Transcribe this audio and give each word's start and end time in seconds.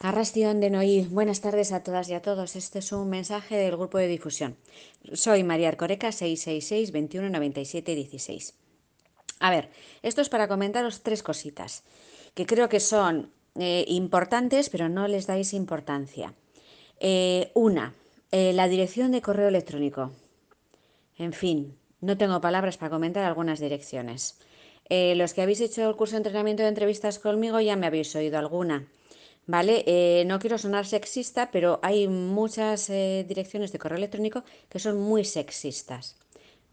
Arrastión 0.00 0.60
de 0.60 0.70
Noí, 0.70 1.08
buenas 1.10 1.40
tardes 1.40 1.72
a 1.72 1.82
todas 1.82 2.08
y 2.08 2.14
a 2.14 2.22
todos. 2.22 2.54
Este 2.54 2.78
es 2.78 2.92
un 2.92 3.10
mensaje 3.10 3.56
del 3.56 3.76
grupo 3.76 3.98
de 3.98 4.06
difusión. 4.06 4.56
Soy 5.12 5.42
María 5.42 5.66
Arcoreca, 5.66 6.12
666 6.12 6.92
21 6.92 7.30
97 7.30 7.96
16. 7.96 8.54
A 9.40 9.50
ver, 9.50 9.70
esto 10.02 10.20
es 10.20 10.28
para 10.28 10.46
comentaros 10.46 11.02
tres 11.02 11.24
cositas 11.24 11.82
que 12.34 12.46
creo 12.46 12.68
que 12.68 12.78
son 12.78 13.32
eh, 13.58 13.86
importantes, 13.88 14.70
pero 14.70 14.88
no 14.88 15.08
les 15.08 15.26
dais 15.26 15.52
importancia. 15.52 16.32
Eh, 17.00 17.50
una, 17.54 17.92
eh, 18.30 18.52
la 18.52 18.68
dirección 18.68 19.10
de 19.10 19.20
correo 19.20 19.48
electrónico. 19.48 20.12
En 21.16 21.32
fin, 21.32 21.76
no 22.00 22.16
tengo 22.16 22.40
palabras 22.40 22.76
para 22.76 22.90
comentar 22.90 23.24
algunas 23.24 23.58
direcciones. 23.58 24.38
los 24.88 25.34
que 25.34 25.42
habéis 25.42 25.60
hecho 25.60 25.90
el 25.90 25.96
curso 25.96 26.12
de 26.12 26.18
entrenamiento 26.18 26.62
de 26.62 26.68
entrevistas 26.68 27.18
conmigo 27.18 27.60
ya 27.60 27.74
me 27.74 27.88
habéis 27.88 28.14
oído 28.14 28.38
alguna. 28.38 28.86
¿Vale? 29.48 29.82
Eh, 29.86 30.24
no 30.26 30.38
quiero 30.38 30.58
sonar 30.58 30.86
sexista, 30.86 31.50
pero 31.50 31.80
hay 31.82 32.06
muchas 32.06 32.90
eh, 32.90 33.24
direcciones 33.26 33.72
de 33.72 33.78
correo 33.78 33.96
electrónico 33.96 34.44
que 34.68 34.78
son 34.78 35.00
muy 35.00 35.24
sexistas, 35.24 36.16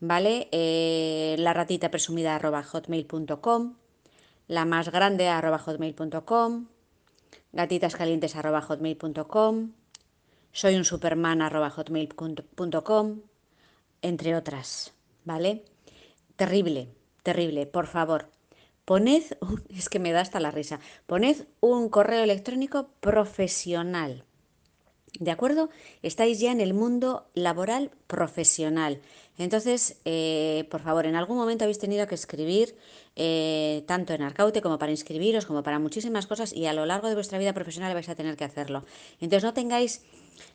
¿vale? 0.01 0.49
Eh, 0.51 1.35
la 1.39 1.53
ratita 1.53 1.89
presumida 1.89 2.37
hotmail.com, 2.37 3.75
la 4.47 4.65
más 4.65 4.91
grande 4.91 5.29
arroba 5.29 5.57
hotmail.com, 5.57 6.67
gatitascalientes 7.53 8.35
arroba 8.35 8.61
hotmail.com, 8.61 9.71
soy 10.51 10.75
un 10.75 10.83
superman 10.83 11.41
arroba 11.41 11.69
hotmail.com, 11.69 13.21
entre 14.01 14.35
otras, 14.35 14.93
¿vale? 15.23 15.63
Terrible, 16.35 16.89
terrible, 17.23 17.67
por 17.67 17.87
favor, 17.87 18.27
Poned, 18.85 19.23
es 19.69 19.89
que 19.89 19.99
me 19.99 20.11
da 20.11 20.21
hasta 20.21 20.39
la 20.39 20.51
risa, 20.51 20.79
poned 21.05 21.47
un 21.59 21.89
correo 21.89 22.23
electrónico 22.23 22.89
profesional. 23.01 24.23
¿De 25.19 25.31
acuerdo? 25.31 25.69
Estáis 26.01 26.39
ya 26.39 26.51
en 26.51 26.59
el 26.59 26.73
mundo 26.73 27.29
laboral 27.33 27.91
profesional. 28.07 29.01
Entonces, 29.37 29.97
eh, 30.03 30.67
por 30.69 30.81
favor, 30.81 31.05
en 31.05 31.15
algún 31.15 31.37
momento 31.37 31.63
habéis 31.63 31.79
tenido 31.79 32.05
que 32.07 32.15
escribir 32.15 32.75
eh, 33.15 33.83
tanto 33.87 34.13
en 34.13 34.21
Arcaute 34.21 34.61
como 34.61 34.77
para 34.77 34.91
inscribiros, 34.91 35.45
como 35.45 35.63
para 35.63 35.79
muchísimas 35.79 36.27
cosas, 36.27 36.51
y 36.51 36.65
a 36.65 36.73
lo 36.73 36.85
largo 36.85 37.07
de 37.07 37.15
vuestra 37.15 37.37
vida 37.37 37.53
profesional 37.53 37.93
vais 37.93 38.09
a 38.09 38.15
tener 38.15 38.35
que 38.35 38.43
hacerlo. 38.43 38.83
Entonces, 39.21 39.43
no 39.43 39.53
tengáis 39.53 40.03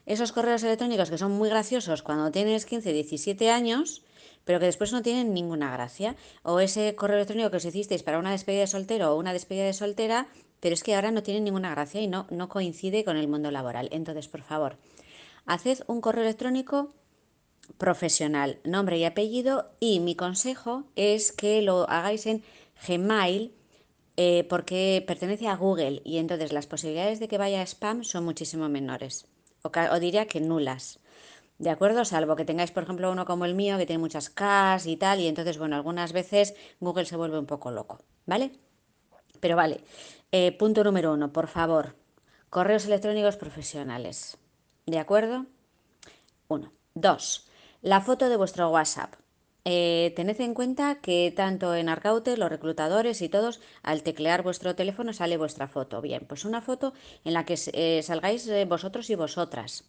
esos 0.05 0.33
correos 0.33 0.63
electrónicos 0.63 1.11
que 1.11 1.19
son 1.19 1.33
muy 1.33 1.49
graciosos 1.49 2.03
cuando 2.03 2.31
tienes 2.31 2.67
15, 2.67 2.93
17 2.93 3.51
años 3.51 4.03
pero 4.45 4.59
que 4.59 4.67
después 4.67 4.93
no 4.93 5.03
tienen 5.03 5.35
ninguna 5.35 5.73
gracia. 5.73 6.17
O 6.43 6.61
ese 6.61 6.95
correo 6.95 7.17
electrónico 7.17 7.51
que 7.51 7.59
os 7.59 7.65
hicisteis 7.65 8.03
para 8.03 8.19
una 8.19 8.33
despedida 8.33 8.63
de 8.63 8.67
soltero 8.67 9.13
o 9.13 9.19
una 9.19 9.33
despedida 9.33 9.65
de 9.65 9.73
soltera, 9.73 10.29
pero 10.61 10.75
es 10.75 10.83
que 10.83 10.95
ahora 10.95 11.11
no 11.11 11.23
tiene 11.23 11.41
ninguna 11.41 11.71
gracia 11.71 12.01
y 12.01 12.07
no, 12.07 12.27
no 12.31 12.49
coincide 12.49 13.05
con 13.05 13.17
el 13.17 13.29
mundo 13.29 13.51
laboral. 13.51 13.89
Entonces, 13.93 14.29
por 14.29 14.43
favor, 14.43 14.77
haced 15.47 15.83
un 15.87 16.01
correo 16.01 16.25
electrónico 16.25 16.93
profesional, 17.79 18.59
nombre 18.65 18.99
y 18.99 19.05
apellido, 19.05 19.71
y 19.81 20.01
mi 20.01 20.15
consejo 20.15 20.85
es 20.97 21.33
que 21.33 21.63
lo 21.63 21.89
hagáis 21.89 22.27
en 22.27 22.43
Gmail. 22.87 23.55
Eh, 24.23 24.45
porque 24.51 25.03
pertenece 25.07 25.49
a 25.49 25.57
Google 25.57 26.03
y 26.05 26.19
entonces 26.19 26.53
las 26.53 26.67
posibilidades 26.67 27.21
de 27.21 27.29
que 27.29 27.39
vaya 27.39 27.63
a 27.63 27.67
spam 27.67 28.05
son 28.05 28.25
muchísimo 28.25 28.69
menores, 28.69 29.27
o 29.63 29.99
diría 29.99 30.27
que 30.27 30.41
nulas. 30.41 30.99
¿De 31.61 31.69
acuerdo? 31.69 32.07
Salvo 32.07 32.37
que 32.37 32.47
tengáis, 32.47 32.71
por 32.71 32.85
ejemplo, 32.85 33.13
uno 33.13 33.27
como 33.27 33.45
el 33.45 33.55
mío, 33.55 33.77
que 33.77 33.85
tiene 33.85 34.01
muchas 34.01 34.31
Ks 34.31 34.87
y 34.87 34.97
tal, 34.97 35.21
y 35.21 35.29
entonces, 35.29 35.59
bueno, 35.59 35.77
algunas 35.77 36.15
veces 36.15 36.55
Google 36.81 37.05
se 37.05 37.19
vuelve 37.19 37.39
un 37.39 37.45
poco 37.45 37.71
loco, 37.71 37.99
¿vale? 38.25 38.53
Pero 39.41 39.57
vale. 39.57 39.85
Eh, 40.33 40.53
punto 40.53 40.83
número 40.83 41.13
uno, 41.13 41.35
por 41.35 41.49
favor, 41.49 41.97
correos 42.49 42.87
electrónicos 42.87 43.37
profesionales. 43.37 44.39
¿De 44.87 44.99
acuerdo? 44.99 45.45
Uno. 46.49 46.73
Dos, 46.95 47.47
la 47.83 48.01
foto 48.01 48.31
de 48.31 48.37
vuestro 48.39 48.71
WhatsApp. 48.71 49.17
Eh, 49.65 50.13
tened 50.17 50.41
en 50.41 50.55
cuenta 50.55 51.01
que 51.01 51.33
tanto 51.37 51.75
en 51.75 51.89
Arcaute, 51.89 52.37
los 52.37 52.49
reclutadores 52.49 53.21
y 53.23 53.29
todos, 53.29 53.61
al 53.83 54.03
teclear 54.03 54.43
vuestro 54.43 54.75
teléfono 54.75 55.13
sale 55.13 55.37
vuestra 55.37 55.69
foto. 55.69 56.01
Bien, 56.01 56.25
pues 56.27 56.45
una 56.45 56.63
foto 56.63 56.93
en 57.25 57.35
la 57.35 57.45
que 57.45 57.59
eh, 57.73 58.03
salgáis 58.03 58.51
vosotros 58.69 59.11
y 59.11 59.15
vosotras. 59.15 59.85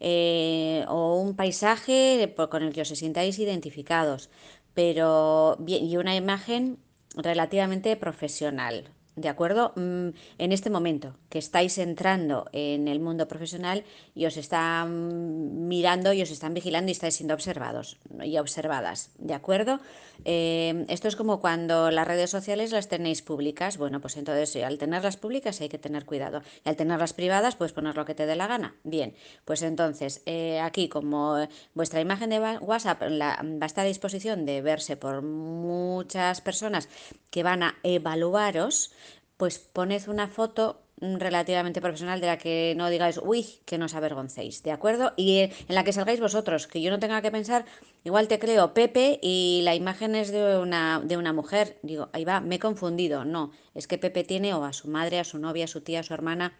Eh, 0.00 0.84
o 0.88 1.16
un 1.16 1.36
paisaje 1.36 2.34
con 2.50 2.62
el 2.62 2.72
que 2.72 2.82
os 2.82 2.88
sintáis 2.88 3.38
identificados, 3.38 4.30
pero 4.74 5.56
bien, 5.58 5.84
y 5.84 5.96
una 5.96 6.16
imagen 6.16 6.78
relativamente 7.16 7.96
profesional, 7.96 8.90
¿de 9.20 9.28
acuerdo? 9.28 9.72
Mm, 9.76 10.08
en 10.38 10.52
este 10.52 10.70
momento 10.70 11.14
que 11.28 11.38
estáis 11.38 11.76
entrando 11.78 12.48
en 12.52 12.88
el 12.88 13.00
mundo 13.00 13.28
profesional 13.28 13.84
y 14.14 14.26
os 14.26 14.36
están 14.36 15.68
mirando 15.68 16.12
y 16.12 16.22
os 16.22 16.30
están 16.30 16.54
vigilando 16.54 16.88
y 16.88 16.92
estáis 16.92 17.14
siendo 17.14 17.34
observados 17.34 17.98
y 18.22 18.38
observadas, 18.38 19.10
¿de 19.18 19.34
acuerdo? 19.34 19.80
Eh, 20.24 20.84
esto 20.88 21.08
es 21.08 21.16
como 21.16 21.40
cuando 21.40 21.90
las 21.90 22.06
redes 22.06 22.30
sociales 22.30 22.72
las 22.72 22.88
tenéis 22.88 23.22
públicas, 23.22 23.78
bueno, 23.78 24.00
pues 24.00 24.16
entonces 24.16 24.56
al 24.62 24.78
tenerlas 24.78 25.16
públicas 25.16 25.60
hay 25.60 25.68
que 25.68 25.78
tener 25.78 26.04
cuidado 26.04 26.42
y 26.64 26.68
al 26.68 26.76
tenerlas 26.76 27.12
privadas 27.12 27.56
puedes 27.56 27.72
poner 27.72 27.96
lo 27.96 28.04
que 28.04 28.14
te 28.14 28.26
dé 28.26 28.36
la 28.36 28.46
gana. 28.46 28.74
Bien, 28.84 29.14
pues 29.44 29.62
entonces 29.62 30.22
eh, 30.26 30.60
aquí 30.60 30.88
como 30.88 31.46
vuestra 31.74 32.00
imagen 32.00 32.30
de 32.30 32.40
WhatsApp 32.40 33.02
va 33.02 33.36
a 33.38 33.66
estar 33.66 33.84
a 33.84 33.88
disposición 33.88 34.44
de 34.46 34.62
verse 34.62 34.96
por 34.96 35.22
muchas 35.22 36.40
personas 36.40 36.88
que 37.30 37.42
van 37.42 37.62
a 37.62 37.76
evaluaros, 37.82 38.92
pues 39.40 39.58
poned 39.58 40.06
una 40.06 40.28
foto 40.28 40.82
relativamente 41.00 41.80
profesional 41.80 42.20
de 42.20 42.26
la 42.26 42.36
que 42.36 42.74
no 42.76 42.90
digáis, 42.90 43.18
uy, 43.24 43.46
que 43.64 43.78
no 43.78 43.86
os 43.86 43.94
avergoncéis, 43.94 44.62
¿de 44.62 44.70
acuerdo? 44.70 45.14
Y 45.16 45.38
en 45.38 45.74
la 45.74 45.82
que 45.82 45.94
salgáis 45.94 46.20
vosotros, 46.20 46.66
que 46.66 46.82
yo 46.82 46.90
no 46.90 46.98
tenga 46.98 47.22
que 47.22 47.30
pensar, 47.30 47.64
igual 48.04 48.28
te 48.28 48.38
creo 48.38 48.74
Pepe 48.74 49.18
y 49.22 49.62
la 49.64 49.74
imagen 49.74 50.14
es 50.14 50.30
de 50.30 50.58
una, 50.58 51.00
de 51.02 51.16
una 51.16 51.32
mujer. 51.32 51.78
Digo, 51.82 52.10
ahí 52.12 52.26
va, 52.26 52.42
me 52.42 52.56
he 52.56 52.58
confundido. 52.58 53.24
No, 53.24 53.50
es 53.74 53.86
que 53.86 53.96
Pepe 53.96 54.24
tiene 54.24 54.52
o 54.52 54.62
a 54.62 54.74
su 54.74 54.88
madre, 54.88 55.18
a 55.18 55.24
su 55.24 55.38
novia, 55.38 55.64
a 55.64 55.68
su 55.68 55.80
tía, 55.80 56.00
a 56.00 56.02
su 56.02 56.12
hermana, 56.12 56.52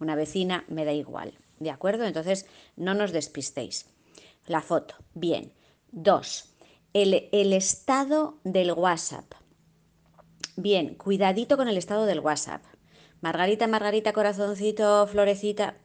una 0.00 0.14
vecina, 0.14 0.64
me 0.68 0.86
da 0.86 0.94
igual, 0.94 1.34
¿de 1.58 1.68
acuerdo? 1.68 2.04
Entonces, 2.06 2.46
no 2.76 2.94
nos 2.94 3.12
despistéis. 3.12 3.90
La 4.46 4.62
foto, 4.62 4.94
bien. 5.12 5.52
Dos, 5.90 6.54
el, 6.94 7.28
el 7.30 7.52
estado 7.52 8.38
del 8.42 8.72
WhatsApp. 8.72 9.41
Bien, 10.56 10.94
cuidadito 10.96 11.56
con 11.56 11.68
el 11.68 11.78
estado 11.78 12.04
del 12.04 12.20
WhatsApp. 12.20 12.62
Margarita, 13.22 13.66
Margarita, 13.66 14.12
corazoncito, 14.12 15.06
florecita. 15.06 15.76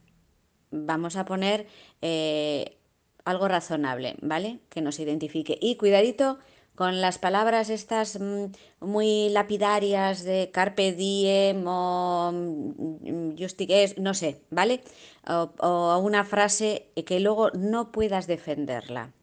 Vamos 0.71 1.15
a 1.15 1.23
poner 1.23 1.67
eh, 2.01 2.77
algo 3.23 3.47
razonable, 3.47 4.17
¿vale? 4.21 4.59
Que 4.69 4.81
nos 4.81 4.99
identifique. 4.99 5.57
Y 5.61 5.77
cuidadito 5.77 6.39
con 6.75 6.99
las 6.99 7.17
palabras 7.17 7.69
estas 7.69 8.19
mm, 8.19 8.45
muy 8.81 9.29
lapidarias 9.29 10.23
de 10.23 10.51
carpe 10.51 10.91
diem 10.91 11.65
o 11.65 12.31
mm, 12.33 13.37
justiques, 13.37 13.97
no 13.97 14.13
sé, 14.13 14.41
¿vale? 14.49 14.83
O 15.27 15.99
una 16.03 16.25
frase 16.25 16.91
que 17.05 17.19
luego 17.21 17.51
no 17.51 17.91
puedas 17.93 18.27
defenderla. 18.27 19.13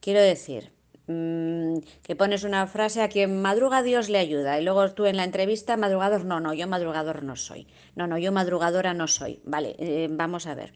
Quiero 0.00 0.20
decir, 0.20 0.72
Mm, 1.08 1.78
que 2.04 2.14
pones 2.14 2.44
una 2.44 2.66
frase 2.68 3.02
a 3.02 3.08
quien 3.08 3.42
madruga 3.42 3.82
Dios 3.82 4.08
le 4.08 4.18
ayuda 4.18 4.60
y 4.60 4.64
luego 4.64 4.88
tú 4.92 5.06
en 5.06 5.16
la 5.16 5.24
entrevista 5.24 5.76
madrugador 5.76 6.24
no, 6.24 6.38
no, 6.38 6.54
yo 6.54 6.68
madrugador 6.68 7.24
no 7.24 7.34
soy. 7.36 7.66
No, 7.96 8.06
no, 8.06 8.18
yo 8.18 8.30
madrugadora 8.30 8.94
no 8.94 9.08
soy. 9.08 9.40
Vale, 9.44 9.74
eh, 9.78 10.08
vamos 10.10 10.46
a 10.46 10.54
ver. 10.54 10.74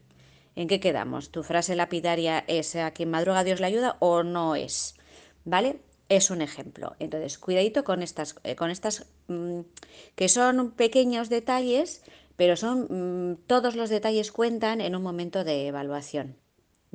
¿En 0.55 0.67
qué 0.67 0.79
quedamos? 0.79 1.31
¿Tu 1.31 1.43
frase 1.43 1.75
lapidaria 1.75 2.43
es 2.47 2.75
a 2.75 2.91
quien 2.91 3.11
madruga 3.11 3.43
Dios 3.43 3.59
le 3.59 3.67
ayuda 3.67 3.95
o 3.99 4.23
no 4.23 4.55
es? 4.55 4.95
¿Vale? 5.45 5.79
Es 6.09 6.29
un 6.31 6.41
ejemplo. 6.41 6.95
Entonces, 6.99 7.37
cuidadito 7.37 7.83
con 7.83 8.01
estas, 8.01 8.35
eh, 8.43 8.55
con 8.55 8.69
estas 8.71 9.05
mm, 9.27 9.61
que 10.15 10.29
son 10.29 10.71
pequeños 10.71 11.29
detalles, 11.29 12.03
pero 12.35 12.55
son 12.55 12.87
mm, 13.31 13.35
todos 13.47 13.75
los 13.75 13.89
detalles 13.89 14.31
cuentan 14.31 14.81
en 14.81 14.95
un 14.95 15.03
momento 15.03 15.43
de 15.43 15.67
evaluación. 15.67 16.35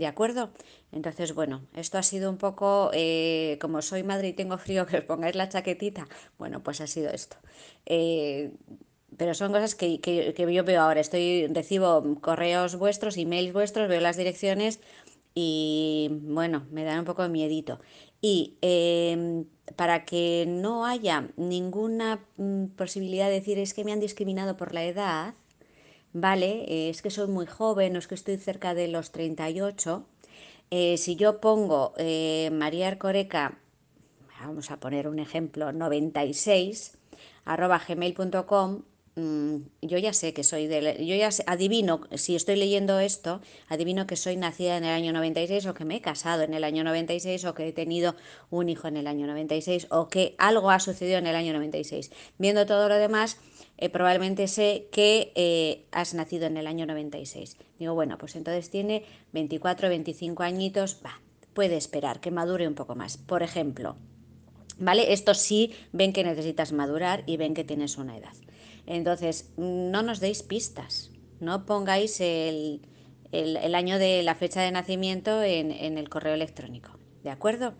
¿De 0.03 0.09
acuerdo? 0.09 0.51
Entonces, 0.91 1.33
bueno, 1.33 1.63
esto 1.77 1.97
ha 1.97 2.03
sido 2.03 2.29
un 2.29 2.37
poco, 2.37 2.91
eh, 2.93 3.57
como 3.61 3.83
soy 3.83 4.03
madre 4.03 4.27
y 4.27 4.33
tengo 4.33 4.59
frío, 4.59 4.85
que 4.89 4.99
os 4.99 5.05
pongáis 5.05 5.37
la 5.37 5.49
chaquetita. 5.49 6.09
Bueno, 6.39 6.61
pues 6.61 6.81
ha 6.81 6.89
sido 6.89 7.11
esto. 7.11 7.37
Eh, 7.87 8.51
pero 9.17 9.33
son 9.35 9.53
cosas 9.53 9.77
que, 9.77 10.01
que, 10.01 10.35
yo 10.37 10.65
veo 10.65 10.83
ahora. 10.83 11.01
Estoy, 11.01 11.47
recibo 11.47 12.17
correos 12.21 12.75
vuestros, 12.75 13.17
emails 13.17 13.53
vuestros, 13.53 13.89
veo 13.89 14.01
las 14.01 14.17
direcciones 14.17 14.81
y 15.37 16.09
bueno, 16.11 16.67
me 16.73 16.83
dan 16.83 16.99
un 16.99 17.05
poco 17.05 17.23
de 17.23 17.29
miedito. 17.29 17.79
Y 18.21 18.57
em, 18.61 19.45
para 19.77 20.05
que 20.05 20.47
no 20.49 20.85
haya 20.85 21.29
ninguna 21.37 22.27
mm, 22.39 22.75
posibilidad 22.75 23.29
de 23.29 23.35
decir 23.35 23.61
es 23.61 23.73
que 23.73 23.85
me 23.85 23.93
han 23.93 24.01
discriminado 24.01 24.57
por 24.57 24.75
la 24.75 24.83
edad, 24.83 25.35
¿vale? 26.13 26.65
Eh, 26.69 26.91
es 26.91 27.03
que 27.03 27.11
soy 27.11 27.29
muy 27.29 27.47
joven 27.47 27.97
o 27.97 27.99
es 27.99 28.09
que 28.09 28.15
estoy 28.15 28.37
cerca 28.37 28.75
de 28.75 28.89
los 28.89 29.13
38. 29.13 30.05
Eh, 30.71 30.97
si 30.97 31.17
yo 31.17 31.41
pongo 31.41 31.95
eh, 31.99 32.51
María 32.53 32.89
Arcoreca, 32.89 33.59
vamos 34.41 34.71
a 34.71 34.81
poner 34.81 35.09
un 35.09 35.19
ejemplo, 35.19 35.73
96, 35.73 36.99
arroba 37.45 37.81
gmail.com, 37.87 38.83
mm, 39.15 39.57
yo 39.83 39.99
ya 39.99 40.13
sé 40.13 40.33
que 40.33 40.43
soy 40.43 40.67
de... 40.67 41.05
Yo 41.05 41.15
ya 41.15 41.29
adivino, 41.47 42.01
si 42.15 42.35
estoy 42.35 42.57
leyendo 42.57 42.99
esto, 42.99 43.41
adivino 43.69 44.07
que 44.07 44.17
soy 44.17 44.37
nacida 44.37 44.77
en 44.77 44.85
el 44.85 44.91
año 44.91 45.13
96 45.13 45.67
o 45.67 45.75
que 45.75 45.85
me 45.85 45.97
he 45.97 46.01
casado 46.01 46.43
en 46.43 46.55
el 46.55 46.65
año 46.65 46.85
96 46.85 47.45
o 47.45 47.55
que 47.55 47.69
he 47.69 47.73
tenido 47.73 48.17
un 48.51 48.69
hijo 48.69 48.89
en 48.89 48.97
el 48.97 49.07
año 49.07 49.27
96 49.27 49.89
o 49.91 50.09
que 50.09 50.35
algo 50.39 50.71
ha 50.71 50.81
sucedido 50.81 51.19
en 51.19 51.27
el 51.27 51.37
año 51.37 51.53
96. 51.53 52.11
Viendo 52.39 52.67
todo 52.67 52.89
lo 52.89 52.97
demás, 52.97 53.39
eh, 53.79 53.89
probablemente 53.89 54.47
sé 54.49 54.89
que 54.93 55.33
eh, 55.35 55.87
has 55.93 56.15
nacido 56.15 56.47
en 56.47 56.57
el 56.57 56.67
año 56.67 56.87
96. 56.87 57.57
Digo, 57.79 57.95
bueno, 57.95 58.19
pues 58.19 58.37
entonces 58.37 58.71
tiene 58.71 59.05
24, 59.33 59.89
25 59.89 60.43
añitos, 60.43 61.01
va, 61.05 61.21
puede 61.53 61.77
esperar 61.77 62.21
que 62.21 62.31
madure 62.31 62.69
un 62.69 62.75
poco 62.75 62.95
más. 62.95 63.17
Por 63.17 63.43
ejemplo, 63.43 63.97
¿vale? 64.79 65.13
Estos 65.13 65.39
sí 65.39 65.73
ven 65.93 66.13
que 66.13 66.25
necesitas 66.25 66.73
madurar 66.73 67.25
y 67.27 67.37
ven 67.37 67.55
que 67.55 67.65
tienes 67.65 67.99
una 67.99 68.17
edad. 68.17 68.35
Entonces, 68.87 69.51
no 69.57 70.03
nos 70.03 70.21
deis 70.21 70.43
pistas, 70.43 71.11
no 71.41 71.67
pongáis 71.67 72.21
el, 72.21 72.81
año 73.75 73.99
de 73.99 74.23
la 74.23 74.35
fecha 74.35 74.63
de 74.63 74.73
nacimiento 74.73 75.43
en, 75.43 75.71
el 75.73 76.09
correo 76.09 76.35
electrónico, 76.35 76.99
¿de 77.23 77.31
acuerdo? 77.31 77.75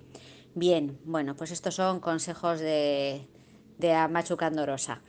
Bien, 0.55 0.99
bueno, 1.05 1.35
pues 1.35 1.51
estos 1.51 1.75
son 1.75 2.01
consejos 2.01 2.61
de, 2.61 3.27
de 3.79 4.37
Candorosa. 4.39 5.03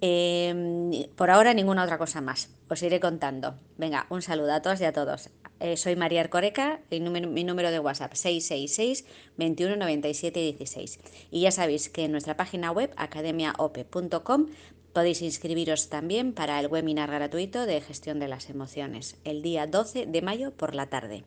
Em, 0.00 1.08
por 1.14 1.30
ahora 1.30 1.52
ninguna 1.52 1.84
otra 1.84 1.98
cosa 1.98 2.20
más. 2.20 2.48
Os 2.68 2.82
iré 2.82 3.00
contando. 3.00 3.58
Venga, 3.76 4.06
un 4.08 4.22
saludo 4.22 4.52
a 4.52 4.62
todos 4.62 4.80
y 4.80 4.84
a 4.84 4.92
todos. 4.92 5.30
Eh, 5.60 5.76
soy 5.76 5.94
María 5.94 6.22
Arcoreca, 6.22 6.80
mi 6.90 7.44
número 7.44 7.70
de 7.70 7.80
WhatsApp 7.80 8.14
666 8.14 9.04
21 9.36 9.76
97 9.76 10.40
16. 10.40 11.00
Y 11.30 11.42
ya 11.42 11.50
sabéis 11.50 11.90
que 11.90 12.04
en 12.04 12.12
nuestra 12.12 12.36
página 12.36 12.72
web 12.72 12.92
academiaope.com 12.96 14.46
podéis 14.94 15.20
inscribiros 15.20 15.90
también 15.90 16.32
para 16.32 16.58
el 16.58 16.68
webinar 16.68 17.10
gratuito 17.10 17.66
de 17.66 17.80
gestión 17.82 18.18
de 18.18 18.28
las 18.28 18.48
emociones, 18.48 19.16
el 19.24 19.42
día 19.42 19.66
12 19.66 20.06
de 20.06 20.22
mayo 20.22 20.52
por 20.52 20.74
la 20.74 20.86
tarde. 20.86 21.24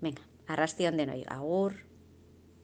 Venga, 0.00 0.22
arrastión 0.46 0.96
de 0.96 1.06
noy. 1.06 1.24
Agur. 1.26 1.93